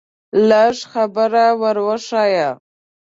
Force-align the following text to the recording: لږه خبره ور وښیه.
لږه 0.49 0.81
خبره 0.91 1.45
ور 1.61 1.77
وښیه. 1.87 2.49